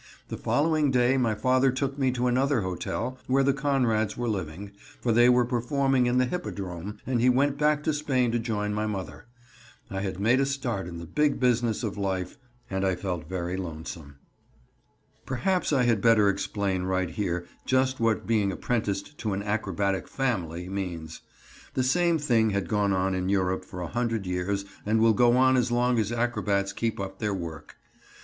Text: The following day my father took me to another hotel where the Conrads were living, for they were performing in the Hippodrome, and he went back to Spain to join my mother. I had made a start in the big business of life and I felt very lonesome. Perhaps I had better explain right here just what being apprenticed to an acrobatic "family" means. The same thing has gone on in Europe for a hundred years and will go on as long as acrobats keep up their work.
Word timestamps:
The 0.29 0.37
following 0.39 0.89
day 0.89 1.15
my 1.15 1.35
father 1.35 1.71
took 1.71 1.95
me 1.99 2.09
to 2.13 2.25
another 2.25 2.61
hotel 2.61 3.19
where 3.27 3.43
the 3.43 3.53
Conrads 3.53 4.17
were 4.17 4.27
living, 4.27 4.71
for 4.99 5.11
they 5.11 5.29
were 5.29 5.45
performing 5.45 6.07
in 6.07 6.17
the 6.17 6.25
Hippodrome, 6.25 6.97
and 7.05 7.21
he 7.21 7.29
went 7.29 7.59
back 7.59 7.83
to 7.83 7.93
Spain 7.93 8.31
to 8.31 8.39
join 8.39 8.73
my 8.73 8.87
mother. 8.87 9.27
I 9.91 10.01
had 10.01 10.19
made 10.19 10.39
a 10.39 10.45
start 10.47 10.87
in 10.87 10.97
the 10.97 11.05
big 11.05 11.39
business 11.39 11.83
of 11.83 11.99
life 11.99 12.39
and 12.67 12.83
I 12.83 12.95
felt 12.95 13.29
very 13.29 13.55
lonesome. 13.55 14.15
Perhaps 15.27 15.71
I 15.71 15.83
had 15.83 16.01
better 16.01 16.29
explain 16.29 16.81
right 16.81 17.11
here 17.11 17.45
just 17.67 17.99
what 17.99 18.25
being 18.25 18.51
apprenticed 18.51 19.19
to 19.19 19.33
an 19.33 19.43
acrobatic 19.43 20.07
"family" 20.07 20.67
means. 20.67 21.21
The 21.75 21.83
same 21.83 22.17
thing 22.17 22.49
has 22.49 22.63
gone 22.63 22.91
on 22.91 23.13
in 23.13 23.29
Europe 23.29 23.63
for 23.63 23.81
a 23.81 23.87
hundred 23.87 24.25
years 24.25 24.65
and 24.83 24.99
will 24.99 25.13
go 25.13 25.37
on 25.37 25.55
as 25.55 25.71
long 25.71 25.99
as 25.99 26.11
acrobats 26.11 26.73
keep 26.73 26.99
up 26.99 27.19
their 27.19 27.35
work. 27.35 27.77